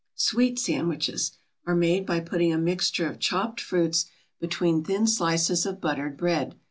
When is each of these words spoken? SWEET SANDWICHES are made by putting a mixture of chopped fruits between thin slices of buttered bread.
SWEET 0.15 0.57
SANDWICHES 0.57 1.33
are 1.67 1.75
made 1.75 2.07
by 2.07 2.19
putting 2.21 2.51
a 2.51 2.57
mixture 2.57 3.07
of 3.07 3.19
chopped 3.19 3.61
fruits 3.61 4.07
between 4.39 4.83
thin 4.83 5.05
slices 5.05 5.63
of 5.63 5.79
buttered 5.79 6.17
bread. 6.17 6.55